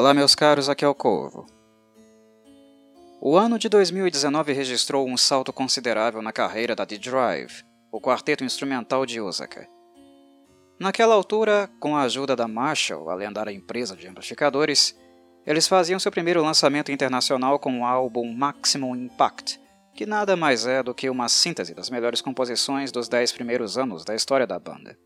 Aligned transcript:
Olá, 0.00 0.14
meus 0.14 0.34
caros, 0.34 0.70
aqui 0.70 0.82
é 0.82 0.88
o 0.88 0.94
Corvo. 0.94 1.44
O 3.20 3.36
ano 3.36 3.58
de 3.58 3.68
2019 3.68 4.50
registrou 4.50 5.06
um 5.06 5.14
salto 5.14 5.52
considerável 5.52 6.22
na 6.22 6.32
carreira 6.32 6.74
da 6.74 6.86
The 6.86 6.96
Drive, 6.96 7.62
o 7.92 8.00
quarteto 8.00 8.42
instrumental 8.42 9.04
de 9.04 9.20
Osaka. 9.20 9.68
Naquela 10.80 11.14
altura, 11.14 11.68
com 11.78 11.94
a 11.94 12.04
ajuda 12.04 12.34
da 12.34 12.48
Marshall, 12.48 13.10
a 13.10 13.14
lendária 13.14 13.52
empresa 13.52 13.94
de 13.94 14.08
amplificadores, 14.08 14.98
eles 15.46 15.68
faziam 15.68 16.00
seu 16.00 16.10
primeiro 16.10 16.40
lançamento 16.40 16.90
internacional 16.90 17.58
com 17.58 17.80
o 17.80 17.84
álbum 17.84 18.32
Maximum 18.32 18.96
Impact, 18.96 19.60
que 19.94 20.06
nada 20.06 20.34
mais 20.34 20.66
é 20.66 20.82
do 20.82 20.94
que 20.94 21.10
uma 21.10 21.28
síntese 21.28 21.74
das 21.74 21.90
melhores 21.90 22.22
composições 22.22 22.90
dos 22.90 23.06
dez 23.06 23.32
primeiros 23.32 23.76
anos 23.76 24.02
da 24.02 24.14
história 24.14 24.46
da 24.46 24.58
banda. 24.58 24.96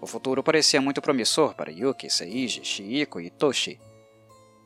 O 0.00 0.06
futuro 0.06 0.40
parecia 0.40 0.80
muito 0.80 1.02
promissor 1.02 1.54
para 1.54 1.72
Yuki, 1.72 2.08
Seiji, 2.08 2.64
Shiiko 2.64 3.20
e 3.20 3.28
Toshi. 3.28 3.80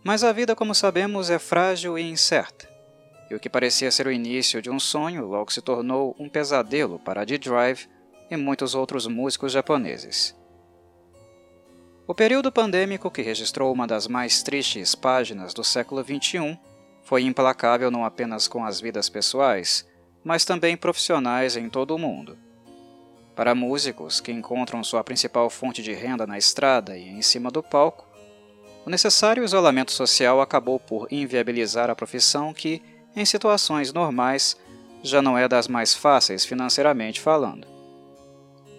Mas 0.04 0.24
a 0.24 0.32
vida, 0.32 0.56
como 0.56 0.74
sabemos, 0.74 1.30
é 1.30 1.38
frágil 1.38 1.98
e 1.98 2.02
incerta. 2.02 2.68
E 3.30 3.34
o 3.34 3.40
que 3.40 3.48
parecia 3.48 3.90
ser 3.90 4.06
o 4.06 4.12
início 4.12 4.60
de 4.60 4.68
um 4.68 4.80
sonho 4.80 5.26
logo 5.26 5.52
se 5.52 5.62
tornou 5.62 6.14
um 6.18 6.28
pesadelo 6.28 6.98
para 6.98 7.24
D-Drive 7.24 7.88
e 8.30 8.36
muitos 8.36 8.74
outros 8.74 9.06
músicos 9.06 9.52
japoneses. 9.52 10.36
O 12.06 12.14
período 12.14 12.50
pandêmico, 12.50 13.10
que 13.10 13.22
registrou 13.22 13.72
uma 13.72 13.86
das 13.86 14.08
mais 14.08 14.42
tristes 14.42 14.94
páginas 14.94 15.54
do 15.54 15.62
século 15.62 16.02
XXI, 16.02 16.58
foi 17.04 17.22
implacável 17.22 17.90
não 17.90 18.04
apenas 18.04 18.48
com 18.48 18.64
as 18.64 18.80
vidas 18.80 19.08
pessoais, 19.08 19.88
mas 20.24 20.44
também 20.44 20.76
profissionais 20.76 21.56
em 21.56 21.68
todo 21.68 21.94
o 21.94 21.98
mundo. 21.98 22.36
Para 23.34 23.54
músicos 23.54 24.20
que 24.20 24.30
encontram 24.30 24.84
sua 24.84 25.02
principal 25.02 25.48
fonte 25.48 25.82
de 25.82 25.92
renda 25.92 26.26
na 26.26 26.36
estrada 26.36 26.98
e 26.98 27.08
em 27.08 27.22
cima 27.22 27.50
do 27.50 27.62
palco, 27.62 28.06
o 28.84 28.90
necessário 28.90 29.44
isolamento 29.44 29.92
social 29.92 30.40
acabou 30.40 30.78
por 30.78 31.06
inviabilizar 31.10 31.88
a 31.88 31.94
profissão 31.94 32.52
que, 32.52 32.82
em 33.14 33.24
situações 33.24 33.92
normais, 33.92 34.56
já 35.02 35.22
não 35.22 35.36
é 35.36 35.48
das 35.48 35.68
mais 35.68 35.94
fáceis 35.94 36.44
financeiramente 36.44 37.20
falando. 37.20 37.66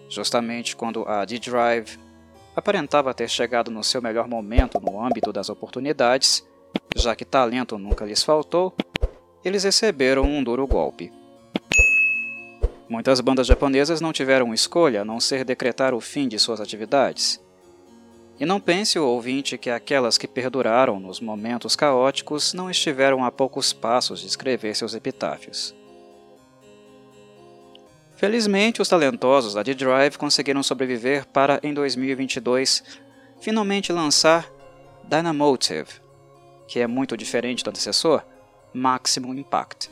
Justamente 0.10 0.76
quando 0.76 1.08
a 1.08 1.26
D-Drive 1.26 1.98
aparentava 2.56 3.14
ter 3.14 3.30
chegado 3.30 3.72
no 3.72 3.84
seu 3.84 4.02
melhor 4.02 4.28
momento 4.28 4.80
no 4.80 5.04
âmbito 5.04 5.34
das 5.34 5.50
oportunidades, 5.50 6.46
já 6.96 7.16
que 7.16 7.26
talento 7.26 7.78
nunca 7.78 8.06
lhes 8.06 8.24
faltou, 8.24 8.74
eles 9.44 9.64
receberam 9.64 10.24
um 10.24 10.44
duro 10.44 10.68
golpe. 10.68 11.12
Muitas 12.88 13.20
bandas 13.22 13.48
japonesas 13.48 14.00
não 14.00 14.14
tiveram 14.14 14.54
escolha 14.54 15.02
a 15.02 15.06
não 15.06 15.20
ser 15.20 15.44
decretar 15.44 15.94
o 15.94 16.00
fim 16.00 16.28
de 16.28 16.38
suas 16.38 16.62
atividades. 16.62 17.43
E 18.40 18.46
não 18.46 18.60
pense 18.60 18.98
o 18.98 19.06
ouvinte 19.06 19.58
que 19.58 19.70
aquelas 19.70 20.18
que 20.18 20.28
perduraram 20.28 21.00
nos 21.00 21.20
momentos 21.20 21.76
caóticos 21.76 22.54
não 22.54 22.70
estiveram 22.70 23.24
a 23.24 23.32
poucos 23.32 23.72
passos 23.72 24.22
de 24.22 24.28
escrever 24.28 24.76
seus 24.76 24.96
epitáfios. 24.96 25.76
Felizmente, 28.16 28.82
os 28.82 28.90
talentosos 28.90 29.54
da 29.54 29.62
D-Drive 29.62 30.18
conseguiram 30.18 30.64
sobreviver 30.64 31.28
para, 31.28 31.60
em 31.62 31.74
2022, 31.74 32.84
finalmente 33.40 33.92
lançar 33.92 34.50
Dynamotive, 35.04 36.02
que 36.68 36.80
é 36.80 36.88
muito 36.88 37.18
diferente 37.18 37.64
do 37.64 37.70
antecessor, 37.70 38.24
Maximum 38.74 39.34
Impact. 39.36 39.92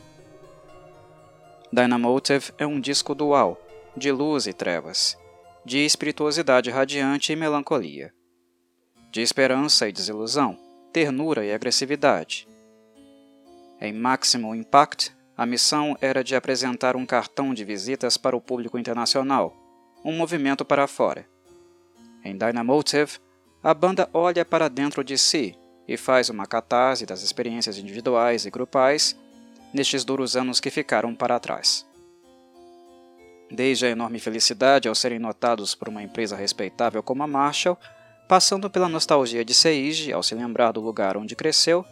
Dynamotive 1.72 2.52
é 2.58 2.66
um 2.66 2.80
disco 2.80 3.14
dual, 3.14 3.60
de 3.96 4.10
luz 4.10 4.46
e 4.46 4.52
trevas, 4.52 5.16
de 5.64 5.84
espirituosidade 5.84 6.70
radiante 6.70 7.32
e 7.32 7.36
melancolia, 7.36 8.12
de 9.12 9.20
esperança 9.20 9.86
e 9.86 9.92
desilusão, 9.92 10.58
ternura 10.90 11.44
e 11.44 11.52
agressividade. 11.52 12.48
Em 13.78 13.92
Maximum 13.92 14.54
Impact, 14.54 15.14
a 15.36 15.44
missão 15.44 15.94
era 16.00 16.24
de 16.24 16.34
apresentar 16.34 16.96
um 16.96 17.04
cartão 17.04 17.52
de 17.52 17.62
visitas 17.62 18.16
para 18.16 18.34
o 18.34 18.40
público 18.40 18.78
internacional, 18.78 19.54
um 20.02 20.16
movimento 20.16 20.64
para 20.64 20.86
fora. 20.86 21.26
Em 22.24 22.34
Dynamotive, 22.38 23.18
a 23.62 23.74
banda 23.74 24.08
olha 24.14 24.46
para 24.46 24.68
dentro 24.68 25.04
de 25.04 25.18
si 25.18 25.54
e 25.86 25.98
faz 25.98 26.30
uma 26.30 26.46
catarse 26.46 27.04
das 27.04 27.22
experiências 27.22 27.76
individuais 27.76 28.46
e 28.46 28.50
grupais 28.50 29.14
nestes 29.74 30.04
duros 30.04 30.36
anos 30.36 30.58
que 30.58 30.70
ficaram 30.70 31.14
para 31.14 31.38
trás. 31.38 31.86
Desde 33.50 33.84
a 33.84 33.90
enorme 33.90 34.18
felicidade 34.18 34.88
ao 34.88 34.94
serem 34.94 35.18
notados 35.18 35.74
por 35.74 35.90
uma 35.90 36.02
empresa 36.02 36.34
respeitável 36.34 37.02
como 37.02 37.22
a 37.22 37.26
Marshall, 37.26 37.78
passando 38.28 38.70
pela 38.70 38.88
nostalgia 38.88 39.44
de 39.44 39.54
Seiji 39.54 40.12
ao 40.12 40.22
se 40.22 40.34
lembrar 40.34 40.72
do 40.72 40.80
lugar 40.80 41.16
onde 41.16 41.36
cresceu, 41.36 41.84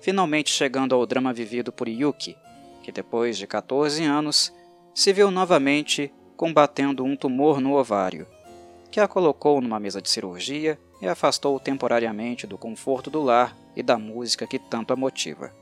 finalmente 0.00 0.50
chegando 0.50 0.94
ao 0.94 1.06
drama 1.06 1.32
vivido 1.32 1.72
por 1.72 1.88
Yuki, 1.88 2.36
que 2.82 2.92
depois 2.92 3.38
de 3.38 3.46
14 3.46 4.04
anos 4.04 4.52
se 4.94 5.12
viu 5.12 5.30
novamente 5.30 6.12
combatendo 6.36 7.04
um 7.04 7.16
tumor 7.16 7.60
no 7.60 7.74
ovário, 7.74 8.26
que 8.90 9.00
a 9.00 9.08
colocou 9.08 9.60
numa 9.60 9.80
mesa 9.80 10.00
de 10.00 10.08
cirurgia 10.08 10.78
e 11.00 11.08
afastou 11.08 11.58
temporariamente 11.58 12.46
do 12.46 12.58
conforto 12.58 13.10
do 13.10 13.22
lar 13.22 13.56
e 13.74 13.82
da 13.82 13.98
música 13.98 14.46
que 14.46 14.58
tanto 14.58 14.92
a 14.92 14.96
motiva. 14.96 15.52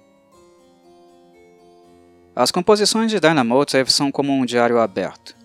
As 2.35 2.51
composições 2.51 3.11
de 3.11 3.21
Dynamotive 3.21 3.93
são 3.93 4.11
como 4.11 4.33
um 4.33 4.45
diário 4.45 4.79
aberto. 4.79 5.37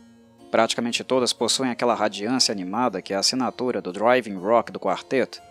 Praticamente 0.51 1.03
todas 1.03 1.33
possuem 1.33 1.71
aquela 1.71 1.93
radiância 1.93 2.51
animada 2.51 3.01
que 3.01 3.13
é 3.13 3.15
a 3.15 3.19
assinatura 3.19 3.81
do 3.81 3.91
driving 3.91 4.35
rock 4.35 4.71
do 4.71 4.79
quarteto. 4.79 5.41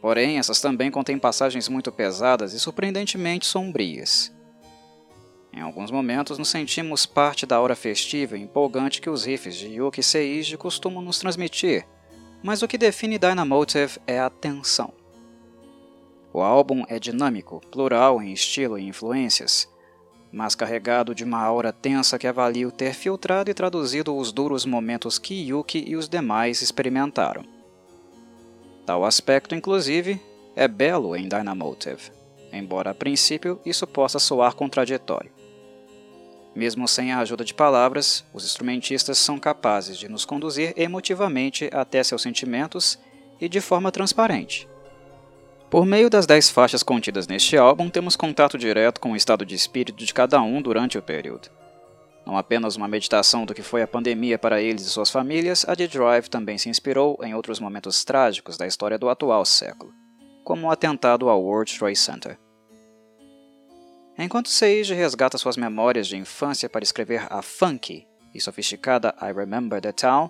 Porém, 0.00 0.38
essas 0.38 0.60
também 0.60 0.90
contêm 0.90 1.18
passagens 1.18 1.68
muito 1.68 1.90
pesadas 1.92 2.52
e 2.52 2.60
surpreendentemente 2.60 3.46
sombrias. 3.46 4.32
Em 5.52 5.60
alguns 5.60 5.90
momentos, 5.90 6.38
nos 6.38 6.48
sentimos 6.48 7.06
parte 7.06 7.44
da 7.44 7.56
aura 7.56 7.74
festiva 7.74 8.36
e 8.36 8.42
empolgante 8.42 9.00
que 9.00 9.10
os 9.10 9.24
riffs 9.24 9.56
de 9.56 9.68
Yuki 9.68 10.02
Seiji 10.02 10.56
costumam 10.56 11.02
nos 11.02 11.18
transmitir, 11.18 11.86
mas 12.42 12.62
o 12.62 12.68
que 12.68 12.78
define 12.78 13.18
Dynamotive 13.18 13.98
é 14.06 14.18
a 14.18 14.30
tensão. 14.30 14.92
O 16.32 16.40
álbum 16.40 16.84
é 16.88 16.98
dinâmico, 16.98 17.60
plural 17.72 18.22
em 18.22 18.32
estilo 18.32 18.78
e 18.78 18.86
influências, 18.86 19.68
mas 20.32 20.54
carregado 20.54 21.14
de 21.14 21.24
uma 21.24 21.42
aura 21.42 21.72
tensa 21.72 22.18
que 22.18 22.26
avalio 22.26 22.70
ter 22.70 22.94
filtrado 22.94 23.50
e 23.50 23.54
traduzido 23.54 24.16
os 24.16 24.32
duros 24.32 24.64
momentos 24.64 25.18
que 25.18 25.34
Yuki 25.34 25.84
e 25.86 25.96
os 25.96 26.08
demais 26.08 26.62
experimentaram. 26.62 27.44
Tal 28.86 29.04
aspecto, 29.04 29.54
inclusive, 29.54 30.20
é 30.54 30.66
belo 30.66 31.16
em 31.16 31.28
Dynamotive, 31.28 32.10
embora 32.52 32.90
a 32.90 32.94
princípio 32.94 33.60
isso 33.64 33.86
possa 33.86 34.18
soar 34.18 34.54
contraditório. 34.54 35.30
Mesmo 36.54 36.88
sem 36.88 37.12
a 37.12 37.20
ajuda 37.20 37.44
de 37.44 37.54
palavras, 37.54 38.24
os 38.34 38.44
instrumentistas 38.44 39.18
são 39.18 39.38
capazes 39.38 39.96
de 39.96 40.08
nos 40.08 40.24
conduzir 40.24 40.74
emotivamente 40.76 41.70
até 41.72 42.02
seus 42.02 42.22
sentimentos 42.22 42.98
e 43.40 43.48
de 43.48 43.60
forma 43.60 43.92
transparente, 43.92 44.68
por 45.70 45.86
meio 45.86 46.10
das 46.10 46.26
dez 46.26 46.50
faixas 46.50 46.82
contidas 46.82 47.28
neste 47.28 47.56
álbum, 47.56 47.88
temos 47.88 48.16
contato 48.16 48.58
direto 48.58 49.00
com 49.00 49.12
o 49.12 49.16
estado 49.16 49.46
de 49.46 49.54
espírito 49.54 50.04
de 50.04 50.12
cada 50.12 50.42
um 50.42 50.60
durante 50.60 50.98
o 50.98 51.02
período. 51.02 51.48
Não 52.26 52.36
apenas 52.36 52.74
uma 52.74 52.88
meditação 52.88 53.46
do 53.46 53.54
que 53.54 53.62
foi 53.62 53.80
a 53.80 53.88
pandemia 53.88 54.36
para 54.36 54.60
eles 54.60 54.82
e 54.82 54.90
suas 54.90 55.10
famílias, 55.10 55.64
a 55.68 55.76
The 55.76 55.86
Drive 55.86 56.28
também 56.28 56.58
se 56.58 56.68
inspirou 56.68 57.16
em 57.22 57.34
outros 57.34 57.60
momentos 57.60 58.04
trágicos 58.04 58.56
da 58.56 58.66
história 58.66 58.98
do 58.98 59.08
atual 59.08 59.44
século, 59.44 59.92
como 60.44 60.66
o 60.66 60.70
atentado 60.70 61.28
ao 61.28 61.40
World 61.40 61.78
Trade 61.78 61.96
Center. 61.96 62.38
Enquanto 64.18 64.48
Seiji 64.48 64.92
resgata 64.92 65.38
suas 65.38 65.56
memórias 65.56 66.08
de 66.08 66.16
infância 66.16 66.68
para 66.68 66.82
escrever 66.82 67.26
a 67.30 67.40
funky 67.42 68.06
e 68.34 68.40
sofisticada 68.40 69.14
I 69.22 69.32
Remember 69.32 69.80
the 69.80 69.92
Town, 69.92 70.28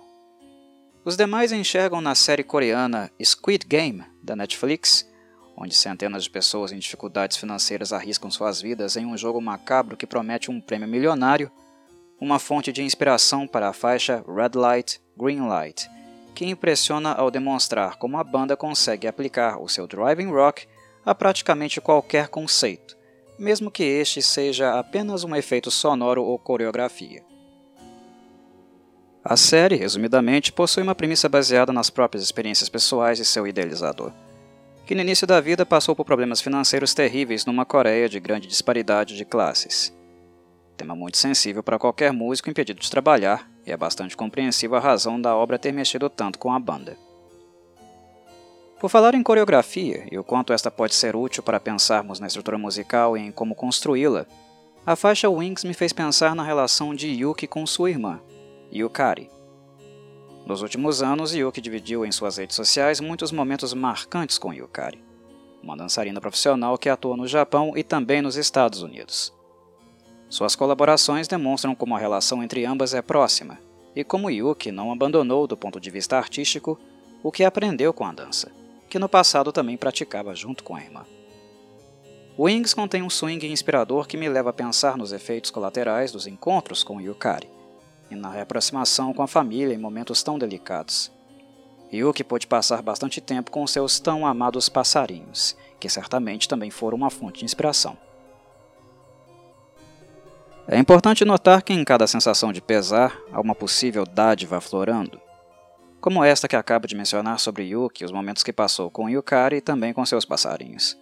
os 1.03 1.17
demais 1.17 1.51
enxergam 1.51 1.99
na 1.99 2.13
série 2.13 2.43
coreana 2.43 3.11
Squid 3.21 3.65
Game, 3.65 4.05
da 4.23 4.35
Netflix, 4.35 5.10
onde 5.55 5.75
centenas 5.75 6.23
de 6.23 6.29
pessoas 6.29 6.71
em 6.71 6.79
dificuldades 6.79 7.37
financeiras 7.37 7.93
arriscam 7.93 8.31
suas 8.31 8.61
vidas 8.61 8.95
em 8.95 9.05
um 9.05 9.17
jogo 9.17 9.41
macabro 9.41 9.97
que 9.97 10.07
promete 10.07 10.49
um 10.49 10.59
prêmio 10.59 10.87
milionário, 10.87 11.51
uma 12.19 12.39
fonte 12.39 12.71
de 12.71 12.83
inspiração 12.83 13.47
para 13.47 13.69
a 13.69 13.73
faixa 13.73 14.23
Red 14.27 14.57
Light, 14.59 15.01
Green 15.17 15.47
Light, 15.47 15.89
que 16.33 16.45
impressiona 16.45 17.13
ao 17.13 17.31
demonstrar 17.31 17.97
como 17.97 18.17
a 18.17 18.23
banda 18.23 18.55
consegue 18.55 19.07
aplicar 19.07 19.61
o 19.61 19.67
seu 19.67 19.87
driving 19.87 20.31
rock 20.31 20.67
a 21.05 21.13
praticamente 21.15 21.81
qualquer 21.81 22.27
conceito, 22.27 22.95
mesmo 23.37 23.71
que 23.71 23.83
este 23.83 24.21
seja 24.21 24.77
apenas 24.79 25.23
um 25.23 25.35
efeito 25.35 25.71
sonoro 25.71 26.23
ou 26.23 26.37
coreografia. 26.37 27.23
A 29.23 29.37
série, 29.37 29.75
resumidamente, 29.75 30.51
possui 30.51 30.81
uma 30.81 30.95
premissa 30.95 31.29
baseada 31.29 31.71
nas 31.71 31.91
próprias 31.91 32.23
experiências 32.23 32.69
pessoais 32.69 33.17
de 33.17 33.25
seu 33.25 33.45
idealizador 33.45 34.11
que 34.91 34.95
no 34.95 34.99
início 34.99 35.25
da 35.25 35.39
vida 35.39 35.65
passou 35.65 35.95
por 35.95 36.03
problemas 36.03 36.41
financeiros 36.41 36.93
terríveis 36.93 37.45
numa 37.45 37.65
Coreia 37.65 38.09
de 38.09 38.19
grande 38.19 38.45
disparidade 38.45 39.15
de 39.15 39.23
classes. 39.23 39.97
Tema 40.75 40.93
muito 40.93 41.17
sensível 41.17 41.63
para 41.63 41.79
qualquer 41.79 42.11
músico 42.11 42.49
impedido 42.49 42.81
de 42.81 42.91
trabalhar, 42.91 43.49
e 43.65 43.71
é 43.71 43.77
bastante 43.77 44.17
compreensível 44.17 44.75
a 44.75 44.81
razão 44.81 45.21
da 45.21 45.33
obra 45.33 45.57
ter 45.57 45.71
mexido 45.71 46.09
tanto 46.09 46.37
com 46.37 46.51
a 46.51 46.59
banda. 46.59 46.97
Por 48.81 48.89
falar 48.89 49.15
em 49.15 49.23
coreografia 49.23 50.05
e 50.11 50.19
o 50.19 50.25
quanto 50.25 50.51
esta 50.51 50.69
pode 50.69 50.93
ser 50.93 51.15
útil 51.15 51.41
para 51.41 51.57
pensarmos 51.57 52.19
na 52.19 52.27
estrutura 52.27 52.57
musical 52.57 53.15
e 53.15 53.21
em 53.21 53.31
como 53.31 53.55
construí-la, 53.55 54.25
a 54.85 54.97
faixa 54.97 55.29
Wings 55.29 55.63
me 55.63 55.73
fez 55.73 55.93
pensar 55.93 56.35
na 56.35 56.43
relação 56.43 56.93
de 56.93 57.07
Yuki 57.07 57.47
com 57.47 57.65
sua 57.65 57.91
irmã, 57.91 58.19
Yukari. 58.69 59.29
Nos 60.51 60.61
últimos 60.61 61.01
anos, 61.01 61.33
Yuki 61.33 61.61
dividiu 61.61 62.05
em 62.05 62.11
suas 62.11 62.35
redes 62.35 62.57
sociais 62.57 62.99
muitos 62.99 63.31
momentos 63.31 63.73
marcantes 63.73 64.37
com 64.37 64.53
Yukari, 64.53 65.01
uma 65.63 65.77
dançarina 65.77 66.19
profissional 66.19 66.77
que 66.77 66.89
atua 66.89 67.15
no 67.15 67.25
Japão 67.25 67.71
e 67.73 67.83
também 67.83 68.21
nos 68.21 68.35
Estados 68.35 68.81
Unidos. 68.81 69.33
Suas 70.29 70.53
colaborações 70.53 71.25
demonstram 71.25 71.73
como 71.73 71.95
a 71.95 71.97
relação 71.97 72.43
entre 72.43 72.65
ambas 72.65 72.93
é 72.93 73.01
próxima 73.01 73.59
e 73.95 74.03
como 74.03 74.29
Yuki 74.29 74.73
não 74.73 74.91
abandonou 74.91 75.47
do 75.47 75.55
ponto 75.55 75.79
de 75.79 75.89
vista 75.89 76.17
artístico 76.17 76.77
o 77.23 77.31
que 77.31 77.45
aprendeu 77.45 77.93
com 77.93 78.03
a 78.03 78.11
dança, 78.11 78.51
que 78.89 78.99
no 78.99 79.07
passado 79.07 79.53
também 79.53 79.77
praticava 79.77 80.35
junto 80.35 80.65
com 80.65 80.75
a 80.75 80.81
irmã. 80.81 81.05
Wings 82.37 82.73
contém 82.73 83.01
um 83.01 83.09
swing 83.09 83.47
inspirador 83.47 84.05
que 84.05 84.17
me 84.17 84.27
leva 84.27 84.49
a 84.49 84.53
pensar 84.53 84.97
nos 84.97 85.13
efeitos 85.13 85.49
colaterais 85.49 86.11
dos 86.11 86.27
encontros 86.27 86.83
com 86.83 86.99
Yukari 86.99 87.60
e 88.11 88.15
na 88.15 88.29
reaproximação 88.29 89.13
com 89.13 89.23
a 89.23 89.27
família 89.27 89.73
em 89.73 89.77
momentos 89.77 90.21
tão 90.21 90.37
delicados. 90.37 91.11
Yuki 91.91 92.23
pôde 92.23 92.47
passar 92.47 92.81
bastante 92.81 93.19
tempo 93.19 93.51
com 93.51 93.65
seus 93.65 93.99
tão 93.99 94.25
amados 94.25 94.69
passarinhos, 94.69 95.57
que 95.79 95.89
certamente 95.89 96.47
também 96.47 96.69
foram 96.69 96.97
uma 96.97 97.09
fonte 97.09 97.39
de 97.39 97.45
inspiração. 97.45 97.97
É 100.67 100.77
importante 100.77 101.25
notar 101.25 101.63
que 101.63 101.73
em 101.73 101.83
cada 101.83 102.07
sensação 102.07 102.53
de 102.53 102.61
pesar 102.61 103.19
há 103.33 103.41
uma 103.41 103.55
possível 103.55 104.05
dádiva 104.05 104.57
aflorando, 104.57 105.19
como 105.99 106.23
esta 106.23 106.47
que 106.47 106.55
acabo 106.55 106.87
de 106.87 106.95
mencionar 106.95 107.39
sobre 107.39 107.63
Yuki, 107.63 108.05
os 108.05 108.11
momentos 108.11 108.43
que 108.43 108.53
passou 108.53 108.89
com 108.89 109.09
Yukari 109.09 109.57
e 109.57 109.61
também 109.61 109.93
com 109.93 110.05
seus 110.05 110.25
passarinhos. 110.25 110.97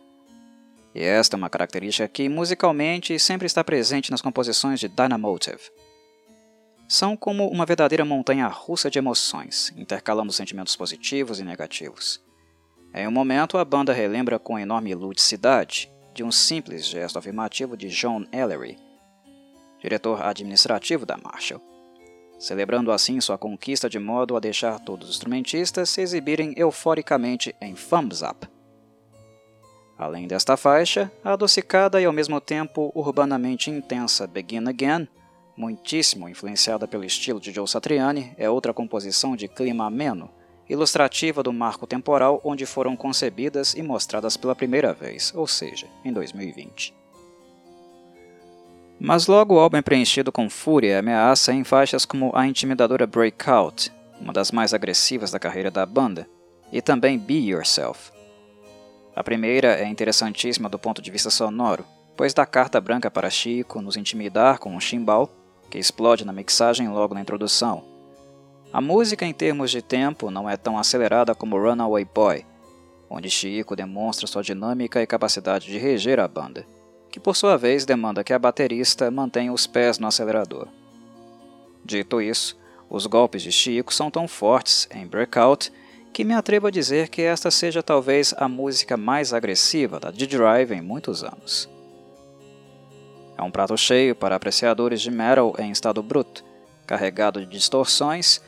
E 0.94 1.04
esta 1.04 1.36
é 1.36 1.38
uma 1.38 1.50
característica 1.50 2.08
que 2.08 2.28
musicalmente 2.28 3.18
sempre 3.20 3.46
está 3.46 3.64
presente 3.64 4.10
nas 4.10 4.22
composições 4.22 4.80
de 4.80 4.88
Dynamotive. 4.88 5.72
São 6.92 7.16
como 7.16 7.48
uma 7.48 7.68
verdadeira 7.68 8.04
montanha 8.04 8.48
russa 8.48 8.90
de 8.90 8.98
emoções, 8.98 9.72
intercalando 9.78 10.34
sentimentos 10.34 10.76
positivos 10.76 11.40
e 11.40 11.44
negativos. 11.44 12.20
Em 12.96 13.08
um 13.08 13.12
momento, 13.12 13.60
a 13.60 13.64
banda 13.64 13.94
relembra 13.94 14.40
com 14.40 14.58
enorme 14.58 14.96
ludicidade 14.96 15.88
de 16.16 16.24
um 16.24 16.32
simples 16.32 16.88
gesto 16.88 17.20
afirmativo 17.20 17.78
de 17.78 17.90
John 17.90 18.26
Ellery, 18.34 18.76
diretor 19.80 20.20
administrativo 20.24 21.06
da 21.06 21.16
Marshall, 21.16 21.62
celebrando 22.40 22.92
assim 22.92 23.22
sua 23.22 23.38
conquista 23.38 23.88
de 23.88 24.00
modo 24.00 24.36
a 24.36 24.40
deixar 24.40 24.80
todos 24.80 25.10
os 25.10 25.16
instrumentistas 25.16 25.92
se 25.92 26.02
exibirem 26.02 26.56
euforicamente 26.58 27.56
em 27.62 27.76
thumbs 27.76 28.24
up. 28.24 28.48
Além 29.96 30.28
desta 30.28 30.58
faixa, 30.58 31.12
a 31.24 31.34
adocicada 31.34 32.02
e 32.02 32.06
ao 32.06 32.14
mesmo 32.14 32.42
tempo 32.42 32.92
urbanamente 32.96 33.70
intensa 33.70 34.26
Begin 34.26 34.68
Again, 34.68 35.08
muitíssimo 35.60 36.30
influenciada 36.30 36.88
pelo 36.88 37.04
estilo 37.04 37.40
de 37.40 37.52
Joe 37.52 37.68
Satriani, 37.68 38.34
é 38.38 38.50
outra 38.50 38.74
composição 38.74 39.36
de 39.36 39.48
clima 39.48 39.86
ameno, 39.86 40.32
ilustrativa 40.70 41.44
do 41.44 41.52
marco 41.52 41.86
temporal 41.86 42.40
onde 42.44 42.66
foram 42.66 42.96
concebidas 42.96 43.74
e 43.74 43.84
mostradas 43.84 44.38
pela 44.38 44.56
primeira 44.56 44.94
vez, 44.94 45.34
ou 45.36 45.46
seja, 45.46 45.86
em 46.04 46.14
2020. 46.14 46.96
Mas 49.00 49.28
logo 49.28 49.56
o 49.56 49.60
álbum 49.60 49.78
é 49.78 49.82
preenchido 49.82 50.32
com 50.32 50.50
fúria 50.50 50.94
e 50.94 50.96
ameaça 50.96 51.54
em 51.54 51.64
faixas 51.64 52.06
como 52.06 52.32
a 52.34 52.48
intimidadora 52.48 53.06
Breakout, 53.06 53.92
uma 54.20 54.32
das 54.32 54.52
mais 54.52 54.74
agressivas 54.74 55.32
da 55.32 55.40
carreira 55.40 55.70
da 55.70 55.86
banda, 55.86 56.28
e 56.72 56.82
também 56.82 57.18
Be 57.18 57.50
Yourself, 57.50 58.12
a 59.20 59.24
primeira 59.24 59.78
é 59.78 59.86
interessantíssima 59.86 60.70
do 60.70 60.80
ponto 60.80 61.02
de 61.02 61.12
vista 61.12 61.30
sonoro, 61.30 61.86
pois 62.16 62.34
dá 62.34 62.46
carta 62.46 62.80
branca 62.80 63.12
para 63.12 63.30
Chico 63.30 63.82
nos 63.82 63.98
intimidar 63.98 64.60
com 64.60 64.74
um 64.74 64.80
chimbal, 64.80 65.30
que 65.70 65.78
explode 65.78 66.26
na 66.26 66.34
mixagem 66.34 66.88
logo 66.90 67.14
na 67.14 67.22
introdução. 67.22 67.84
A 68.72 68.80
música, 68.80 69.26
em 69.26 69.34
termos 69.34 69.72
de 69.72 69.82
tempo, 69.82 70.30
não 70.30 70.50
é 70.50 70.56
tão 70.56 70.78
acelerada 70.78 71.34
como 71.34 71.58
Runaway 71.58 72.06
Boy, 72.06 72.46
onde 73.10 73.30
Chico 73.30 73.76
demonstra 73.76 74.28
sua 74.28 74.44
dinâmica 74.44 75.02
e 75.02 75.08
capacidade 75.08 75.66
de 75.66 75.78
reger 75.78 76.20
a 76.20 76.28
banda, 76.28 76.66
que 77.12 77.20
por 77.20 77.36
sua 77.36 77.58
vez 77.58 77.86
demanda 77.86 78.24
que 78.24 78.34
a 78.34 78.40
baterista 78.40 79.10
mantenha 79.10 79.52
os 79.52 79.66
pés 79.66 79.98
no 79.98 80.08
acelerador. 80.08 80.68
Dito 81.84 82.22
isso, 82.22 82.58
os 82.90 83.08
golpes 83.08 83.42
de 83.42 83.52
Chico 83.52 83.94
são 83.94 84.12
tão 84.12 84.28
fortes 84.28 84.88
em 84.94 85.08
Breakout 85.08 85.72
que 86.14 86.24
me 86.24 86.34
atrevo 86.34 86.68
a 86.68 86.72
dizer 86.72 87.10
que 87.10 87.22
esta 87.22 87.50
seja 87.50 87.82
talvez 87.82 88.34
a 88.38 88.48
música 88.48 88.98
mais 88.98 89.34
agressiva 89.34 90.00
da 90.00 90.12
D-Drive 90.12 90.74
em 90.74 90.82
muitos 90.82 91.24
anos. 91.24 91.70
É 93.40 93.42
um 93.42 93.50
prato 93.50 93.78
cheio 93.78 94.14
para 94.14 94.36
apreciadores 94.36 95.00
de 95.00 95.10
metal 95.10 95.56
em 95.58 95.72
estado 95.72 96.04
bruto, 96.04 96.44
carregado 96.86 97.40
de 97.40 97.46
distorções 97.46 98.42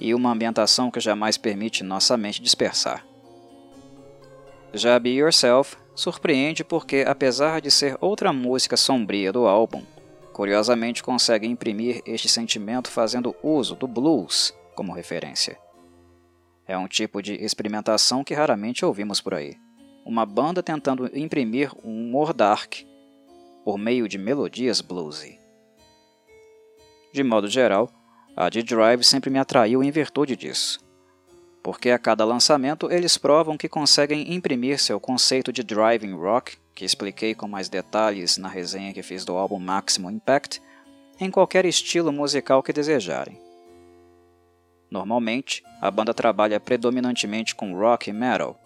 e 0.00 0.14
uma 0.14 0.32
ambientação 0.32 0.90
que 0.90 0.98
jamais 1.00 1.36
permite 1.36 1.84
nossa 1.84 2.16
mente 2.16 2.40
dispersar. 2.40 3.04
Já 4.72 4.98
Be 4.98 5.10
Yourself 5.10 5.76
surpreende 5.94 6.64
porque, 6.64 7.04
apesar 7.06 7.60
de 7.60 7.70
ser 7.70 7.98
outra 8.00 8.32
música 8.32 8.74
sombria 8.74 9.30
do 9.30 9.46
álbum, 9.46 9.82
curiosamente 10.32 11.02
consegue 11.02 11.46
imprimir 11.46 12.00
este 12.06 12.26
sentimento 12.26 12.90
fazendo 12.90 13.36
uso 13.42 13.74
do 13.74 13.86
blues 13.86 14.54
como 14.74 14.94
referência. 14.94 15.58
É 16.66 16.78
um 16.78 16.88
tipo 16.88 17.20
de 17.20 17.34
experimentação 17.34 18.24
que 18.24 18.32
raramente 18.32 18.82
ouvimos 18.82 19.20
por 19.20 19.34
aí. 19.34 19.56
Uma 20.06 20.24
banda 20.24 20.62
tentando 20.62 21.10
imprimir 21.14 21.70
um 21.84 22.06
humor 22.08 22.32
dark 22.32 22.87
por 23.68 23.76
meio 23.76 24.08
de 24.08 24.16
melodias 24.16 24.80
bluesy. 24.80 25.38
De 27.12 27.22
modo 27.22 27.48
geral, 27.48 27.92
a 28.34 28.48
D-Drive 28.48 29.04
sempre 29.04 29.28
me 29.28 29.38
atraiu 29.38 29.82
em 29.82 29.90
virtude 29.90 30.34
disso. 30.34 30.80
Porque 31.62 31.90
a 31.90 31.98
cada 31.98 32.24
lançamento 32.24 32.90
eles 32.90 33.18
provam 33.18 33.58
que 33.58 33.68
conseguem 33.68 34.32
imprimir 34.32 34.78
seu 34.78 34.98
conceito 34.98 35.52
de 35.52 35.62
driving 35.62 36.14
rock, 36.14 36.56
que 36.74 36.82
expliquei 36.82 37.34
com 37.34 37.46
mais 37.46 37.68
detalhes 37.68 38.38
na 38.38 38.48
resenha 38.48 38.94
que 38.94 39.02
fiz 39.02 39.22
do 39.26 39.36
álbum 39.36 39.58
Maximum 39.58 40.12
Impact, 40.12 40.62
em 41.20 41.30
qualquer 41.30 41.66
estilo 41.66 42.10
musical 42.10 42.62
que 42.62 42.72
desejarem. 42.72 43.38
Normalmente, 44.90 45.62
a 45.78 45.90
banda 45.90 46.14
trabalha 46.14 46.58
predominantemente 46.58 47.54
com 47.54 47.74
rock 47.74 48.08
e 48.08 48.14
metal, 48.14 48.58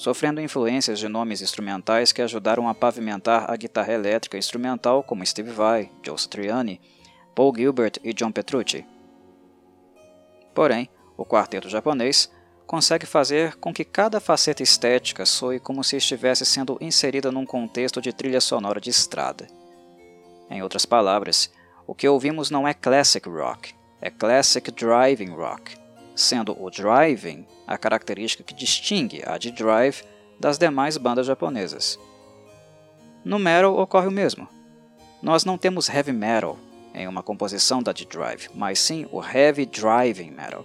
sofrendo 0.00 0.40
influências 0.40 0.98
de 0.98 1.06
nomes 1.08 1.42
instrumentais 1.42 2.10
que 2.10 2.22
ajudaram 2.22 2.66
a 2.66 2.74
pavimentar 2.74 3.50
a 3.50 3.54
guitarra 3.54 3.92
elétrica 3.92 4.38
instrumental 4.38 5.02
como 5.02 5.26
Steve 5.26 5.50
Vai, 5.50 5.90
Joe 6.02 6.18
Satriani, 6.18 6.80
Paul 7.34 7.54
Gilbert 7.54 7.98
e 8.02 8.14
John 8.14 8.32
Petrucci. 8.32 8.86
Porém, 10.54 10.88
o 11.18 11.26
quarteto 11.26 11.68
japonês 11.68 12.32
consegue 12.66 13.04
fazer 13.04 13.56
com 13.56 13.74
que 13.74 13.84
cada 13.84 14.20
faceta 14.20 14.62
estética 14.62 15.26
soe 15.26 15.60
como 15.60 15.84
se 15.84 15.98
estivesse 15.98 16.46
sendo 16.46 16.78
inserida 16.80 17.30
num 17.30 17.44
contexto 17.44 18.00
de 18.00 18.10
trilha 18.10 18.40
sonora 18.40 18.80
de 18.80 18.88
estrada. 18.88 19.48
Em 20.48 20.62
outras 20.62 20.86
palavras, 20.86 21.52
o 21.86 21.94
que 21.94 22.08
ouvimos 22.08 22.50
não 22.50 22.66
é 22.66 22.72
classic 22.72 23.28
rock, 23.28 23.74
é 24.00 24.08
classic 24.08 24.70
driving 24.70 25.34
rock, 25.34 25.76
sendo 26.20 26.56
o 26.60 26.70
driving 26.70 27.46
a 27.66 27.78
característica 27.78 28.44
que 28.44 28.54
distingue 28.54 29.22
a 29.24 29.38
de 29.38 29.50
drive 29.50 30.02
das 30.38 30.58
demais 30.58 30.96
bandas 30.96 31.26
japonesas. 31.26 31.98
No 33.24 33.38
metal 33.38 33.76
ocorre 33.76 34.08
o 34.08 34.12
mesmo. 34.12 34.48
Nós 35.22 35.44
não 35.44 35.58
temos 35.58 35.88
heavy 35.88 36.12
metal 36.12 36.58
em 36.94 37.06
uma 37.06 37.22
composição 37.22 37.82
da 37.82 37.92
de 37.92 38.06
drive, 38.06 38.48
mas 38.54 38.78
sim 38.78 39.06
o 39.12 39.22
heavy 39.22 39.66
driving 39.66 40.30
metal. 40.30 40.64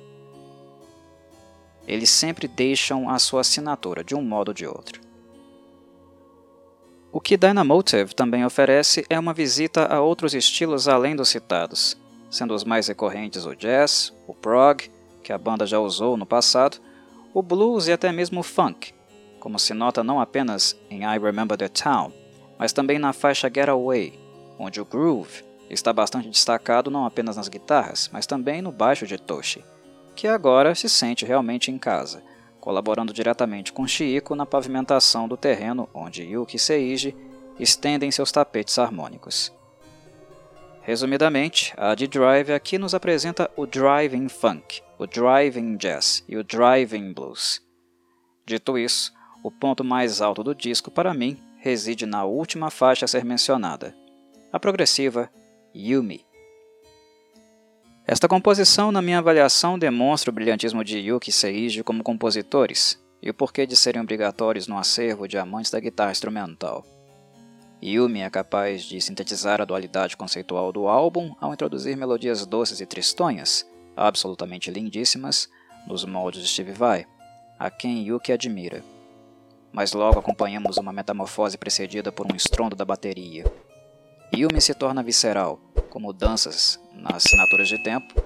Eles 1.88 2.10
sempre 2.10 2.48
deixam 2.48 3.10
a 3.10 3.20
sua 3.20 3.42
assinatura 3.42 4.04
de 4.04 4.16
um 4.16 4.22
modo 4.22 4.50
ou 4.50 4.54
de 4.54 4.66
outro. 4.66 5.02
O 7.12 7.22
que 7.22 7.38
Dynamotive 7.38 8.14
também 8.14 8.44
oferece 8.44 9.06
é 9.10 9.18
uma 9.18 9.34
visita 9.34 9.86
a 9.86 10.02
outros 10.02 10.34
estilos 10.34 10.88
além 10.88 11.16
dos 11.16 11.30
citados, 11.30 11.98
sendo 12.30 12.54
os 12.54 12.64
mais 12.64 12.88
recorrentes 12.88 13.46
o 13.46 13.56
jazz, 13.56 14.14
o 14.28 14.34
prog, 14.34 14.90
que 15.26 15.34
a 15.34 15.40
banda 15.40 15.66
já 15.66 15.80
usou 15.80 16.16
no 16.16 16.26
passado, 16.26 16.78
o 17.34 17.42
blues 17.42 17.88
e 17.88 17.92
até 17.92 18.12
mesmo 18.12 18.42
o 18.42 18.44
funk, 18.44 18.94
como 19.40 19.58
se 19.58 19.74
nota 19.74 20.04
não 20.04 20.22
apenas 20.22 20.80
em 20.88 21.02
I 21.04 21.18
Remember 21.18 21.58
the 21.58 21.68
Town, 21.68 22.14
mas 22.60 22.72
também 22.72 23.00
na 23.00 23.12
faixa 23.12 23.52
Get 23.54 23.68
Away, 23.68 24.20
onde 24.60 24.80
o 24.80 24.86
groove 24.86 25.44
está 25.68 25.92
bastante 25.92 26.30
destacado 26.30 26.92
não 26.92 27.08
apenas 27.08 27.38
nas 27.38 27.48
guitarras, 27.48 28.08
mas 28.14 28.28
também 28.28 28.62
no 28.62 28.72
baixo 28.72 29.08
de 29.08 29.18
Toshi, 29.18 29.66
que 30.16 30.28
agora 30.28 30.76
se 30.76 30.88
sente 30.88 31.26
realmente 31.26 31.72
em 31.72 31.80
casa, 31.80 32.22
colaborando 32.62 33.12
diretamente 33.12 33.74
com 33.74 33.88
Chiiko 33.88 34.36
na 34.36 34.46
pavimentação 34.46 35.28
do 35.28 35.36
terreno 35.36 35.90
onde 35.92 36.22
Yuki 36.22 36.58
e 36.58 36.60
Seiji 36.60 37.18
estendem 37.60 38.12
seus 38.12 38.32
tapetes 38.32 38.78
harmônicos. 38.78 39.52
Resumidamente, 40.84 41.74
a 41.76 41.96
D-Drive 41.96 42.54
aqui 42.54 42.78
nos 42.78 42.94
apresenta 42.94 43.50
o 43.56 43.66
Driving 43.66 44.30
Funk, 44.30 44.85
o 44.98 45.06
Driving 45.06 45.78
Jazz 45.78 46.24
e 46.28 46.38
o 46.38 46.44
Driving 46.44 47.14
Blues. 47.14 47.62
Dito 48.46 48.78
isso, 48.78 49.12
o 49.44 49.52
ponto 49.52 49.84
mais 49.84 50.22
alto 50.22 50.44
do 50.44 50.56
disco 50.56 50.90
para 50.90 51.14
mim 51.14 51.38
reside 51.58 52.06
na 52.06 52.24
última 52.24 52.70
faixa 52.70 53.06
a 53.06 53.08
ser 53.08 53.26
mencionada, 53.26 53.96
a 54.52 54.60
progressiva 54.60 55.30
Yumi. 55.76 56.26
Esta 58.08 58.28
composição, 58.28 58.92
na 58.92 59.02
minha 59.02 59.18
avaliação, 59.18 59.80
demonstra 59.80 60.30
o 60.30 60.34
brilhantismo 60.34 60.84
de 60.84 61.00
Yuki 61.00 61.32
e 61.32 61.34
Seiji 61.34 61.84
como 61.84 62.04
compositores 62.04 63.04
e 63.22 63.32
o 63.32 63.34
porquê 63.34 63.66
de 63.66 63.76
serem 63.76 64.02
obrigatórios 64.02 64.68
no 64.68 64.78
acervo 64.78 65.28
de 65.28 65.40
amantes 65.40 65.72
da 65.72 65.80
guitarra 65.80 66.12
instrumental. 66.12 66.86
Yumi 67.84 68.22
é 68.22 68.30
capaz 68.30 68.84
de 68.84 69.02
sintetizar 69.02 69.60
a 69.60 69.66
dualidade 69.66 70.16
conceitual 70.16 70.72
do 70.72 70.88
álbum 70.88 71.36
ao 71.42 71.52
introduzir 71.52 71.98
melodias 71.98 72.46
doces 72.46 72.80
e 72.80 72.86
tristonhas, 72.86 73.68
absolutamente 73.96 74.72
lindíssimas, 74.72 75.50
nos 75.88 76.04
moldes 76.04 76.42
de 76.42 76.48
Steve 76.48 76.72
Vai, 76.72 77.06
a 77.58 77.70
quem 77.70 78.04
Yuki 78.08 78.32
admira. 78.32 78.84
Mas 79.72 79.94
logo 79.94 80.20
acompanhamos 80.20 80.78
uma 80.78 80.92
metamorfose 80.92 81.58
precedida 81.58 82.12
por 82.12 82.32
um 82.32 82.36
estrondo 82.36 82.76
da 82.76 82.86
bateria. 82.86 83.46
Yumi 84.34 84.60
se 84.60 84.74
torna 84.74 85.04
visceral, 85.04 85.60
com 85.90 86.00
mudanças 86.00 86.80
nas 86.94 87.26
assinaturas 87.26 87.68
de 87.68 87.82
tempo 87.84 88.22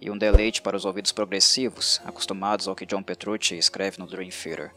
e 0.00 0.10
um 0.10 0.18
deleite 0.18 0.60
para 0.60 0.76
os 0.76 0.84
ouvidos 0.84 1.12
progressivos, 1.12 2.00
acostumados 2.04 2.68
ao 2.68 2.74
que 2.74 2.84
John 2.84 3.02
Petrucci 3.02 3.56
escreve 3.56 3.98
no 3.98 4.06
Dream 4.06 4.28
Theater. 4.28 4.72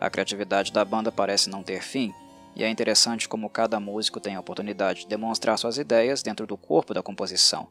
A 0.00 0.10
criatividade 0.10 0.72
da 0.72 0.84
banda 0.84 1.10
parece 1.10 1.48
não 1.48 1.62
ter 1.62 1.82
fim, 1.82 2.12
e 2.54 2.62
é 2.62 2.68
interessante 2.68 3.28
como 3.28 3.50
cada 3.50 3.80
músico 3.80 4.20
tem 4.20 4.36
a 4.36 4.40
oportunidade 4.40 5.00
de 5.00 5.08
demonstrar 5.08 5.58
suas 5.58 5.78
ideias 5.78 6.22
dentro 6.22 6.46
do 6.46 6.56
corpo 6.56 6.94
da 6.94 7.02
composição, 7.02 7.66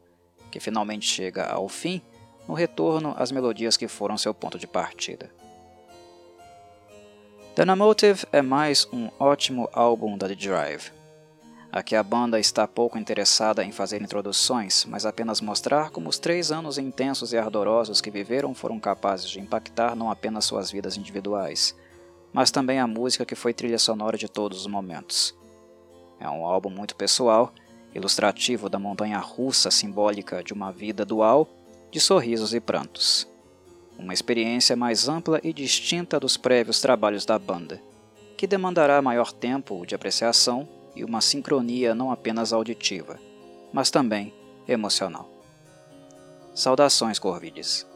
que 0.54 0.60
finalmente 0.60 1.04
chega 1.04 1.46
ao 1.46 1.68
fim 1.68 2.00
no 2.46 2.54
retorno 2.54 3.12
às 3.18 3.32
melodias 3.32 3.76
que 3.76 3.88
foram 3.88 4.16
seu 4.16 4.32
ponto 4.32 4.56
de 4.56 4.68
partida. 4.68 5.28
The 7.56 7.64
Motive 7.74 8.24
é 8.30 8.40
mais 8.40 8.86
um 8.92 9.10
ótimo 9.18 9.68
álbum 9.72 10.16
da 10.16 10.28
The 10.28 10.36
Drive. 10.36 10.92
Aqui 11.72 11.96
a 11.96 12.04
banda 12.04 12.38
está 12.38 12.68
pouco 12.68 12.96
interessada 12.96 13.64
em 13.64 13.72
fazer 13.72 14.00
introduções, 14.00 14.84
mas 14.84 15.04
apenas 15.04 15.40
mostrar 15.40 15.90
como 15.90 16.08
os 16.08 16.20
três 16.20 16.52
anos 16.52 16.78
intensos 16.78 17.32
e 17.32 17.36
ardorosos 17.36 18.00
que 18.00 18.08
viveram 18.08 18.54
foram 18.54 18.78
capazes 18.78 19.28
de 19.28 19.40
impactar 19.40 19.96
não 19.96 20.08
apenas 20.08 20.44
suas 20.44 20.70
vidas 20.70 20.96
individuais, 20.96 21.74
mas 22.32 22.52
também 22.52 22.78
a 22.78 22.86
música 22.86 23.26
que 23.26 23.34
foi 23.34 23.52
trilha 23.52 23.78
sonora 23.78 24.16
de 24.16 24.28
todos 24.28 24.60
os 24.60 24.66
momentos. 24.68 25.34
É 26.20 26.30
um 26.30 26.46
álbum 26.46 26.70
muito 26.70 26.94
pessoal, 26.94 27.52
ilustrativo 27.94 28.68
da 28.68 28.78
montanha 28.78 29.18
russa 29.18 29.70
simbólica 29.70 30.42
de 30.42 30.52
uma 30.52 30.72
vida 30.72 31.04
dual 31.04 31.48
de 31.90 32.00
sorrisos 32.00 32.52
e 32.52 32.60
prantos. 32.60 33.28
Uma 33.96 34.12
experiência 34.12 34.74
mais 34.74 35.08
ampla 35.08 35.40
e 35.44 35.52
distinta 35.52 36.18
dos 36.18 36.36
prévios 36.36 36.80
trabalhos 36.80 37.24
da 37.24 37.38
banda, 37.38 37.80
que 38.36 38.46
demandará 38.46 39.00
maior 39.00 39.32
tempo 39.32 39.86
de 39.86 39.94
apreciação 39.94 40.68
e 40.96 41.04
uma 41.04 41.20
sincronia 41.20 41.94
não 41.94 42.10
apenas 42.10 42.52
auditiva, 42.52 43.18
mas 43.72 43.90
também 43.90 44.34
emocional. 44.66 45.30
Saudações, 46.52 47.18
Corvides! 47.18 47.93